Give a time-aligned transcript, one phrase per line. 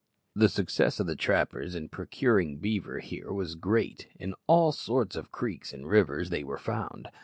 [0.33, 4.07] The success of the trappers in procuring beaver here was great.
[4.15, 7.07] In all sorts of creeks and rivers they were found.